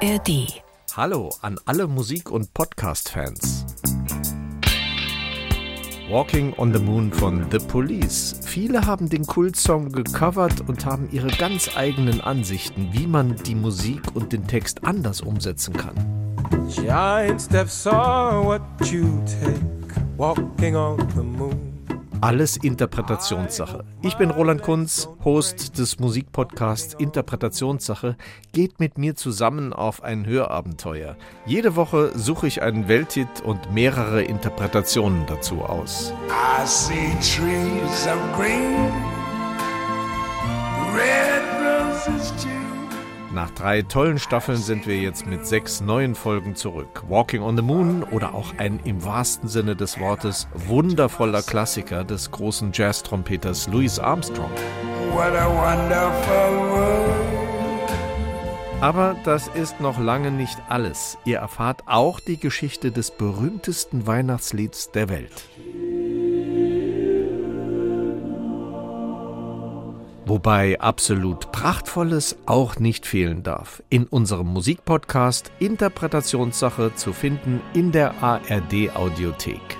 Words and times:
ARD. 0.00 0.62
Hallo 0.94 1.30
an 1.42 1.58
alle 1.64 1.88
Musik- 1.88 2.30
und 2.30 2.54
Podcast-Fans. 2.54 3.66
Walking 6.08 6.52
on 6.54 6.72
the 6.72 6.78
Moon 6.78 7.12
von 7.12 7.44
The 7.50 7.58
Police. 7.58 8.38
Viele 8.44 8.86
haben 8.86 9.08
den 9.08 9.26
Kultsong 9.26 9.90
gecovert 9.90 10.68
und 10.68 10.86
haben 10.86 11.08
ihre 11.10 11.26
ganz 11.26 11.76
eigenen 11.76 12.20
Ansichten, 12.20 12.90
wie 12.92 13.08
man 13.08 13.34
die 13.44 13.56
Musik 13.56 14.02
und 14.14 14.32
den 14.32 14.46
Text 14.46 14.84
anders 14.84 15.20
umsetzen 15.20 15.74
kann. 15.74 15.96
Giant 16.68 17.42
steps 17.42 17.84
are 17.84 18.44
what 18.44 18.62
you 18.88 19.20
take, 19.26 19.58
walking 20.16 20.76
on 20.76 20.96
the 21.16 21.22
moon. 21.22 21.77
Alles 22.20 22.56
Interpretationssache. 22.56 23.84
Ich 24.02 24.16
bin 24.16 24.30
Roland 24.30 24.62
Kunz, 24.62 25.08
Host 25.24 25.78
des 25.78 26.00
Musikpodcasts 26.00 26.94
Interpretationssache. 26.94 28.16
Geht 28.52 28.80
mit 28.80 28.98
mir 28.98 29.14
zusammen 29.14 29.72
auf 29.72 30.02
ein 30.02 30.26
Hörabenteuer. 30.26 31.16
Jede 31.46 31.76
Woche 31.76 32.10
suche 32.16 32.48
ich 32.48 32.60
einen 32.60 32.88
Welthit 32.88 33.28
und 33.44 33.72
mehrere 33.72 34.22
Interpretationen 34.22 35.26
dazu 35.26 35.62
aus. 35.62 36.12
I 36.28 36.66
see 36.66 37.12
trees 37.20 38.08
of 38.08 38.18
green, 38.36 38.90
Nach 43.32 43.50
drei 43.50 43.82
tollen 43.82 44.18
Staffeln 44.18 44.56
sind 44.56 44.86
wir 44.86 44.96
jetzt 44.96 45.26
mit 45.26 45.46
sechs 45.46 45.82
neuen 45.82 46.14
Folgen 46.14 46.56
zurück. 46.56 47.02
Walking 47.08 47.42
on 47.42 47.56
the 47.56 47.62
Moon 47.62 48.02
oder 48.02 48.34
auch 48.34 48.54
ein 48.56 48.80
im 48.84 49.04
wahrsten 49.04 49.50
Sinne 49.50 49.76
des 49.76 50.00
Wortes 50.00 50.48
wundervoller 50.54 51.42
Klassiker 51.42 52.04
des 52.04 52.30
großen 52.30 52.70
Jazz-Trompeters 52.72 53.68
Louis 53.68 53.98
Armstrong. 53.98 54.50
What 55.12 55.34
a 55.36 55.46
wonderful 55.46 56.70
world. 56.70 57.28
Aber 58.80 59.14
das 59.24 59.48
ist 59.48 59.80
noch 59.80 59.98
lange 59.98 60.30
nicht 60.30 60.56
alles. 60.68 61.18
Ihr 61.24 61.38
erfahrt 61.38 61.82
auch 61.86 62.20
die 62.20 62.38
Geschichte 62.38 62.92
des 62.92 63.10
berühmtesten 63.10 64.06
Weihnachtslieds 64.06 64.92
der 64.92 65.10
Welt. 65.10 65.48
Wobei 70.28 70.78
absolut 70.78 71.52
Prachtvolles 71.52 72.36
auch 72.44 72.78
nicht 72.78 73.06
fehlen 73.06 73.42
darf. 73.42 73.82
In 73.88 74.04
unserem 74.04 74.48
Musikpodcast 74.48 75.50
Interpretationssache 75.58 76.94
zu 76.94 77.14
finden 77.14 77.62
in 77.72 77.92
der 77.92 78.22
ARD 78.22 78.94
Audiothek. 78.94 79.78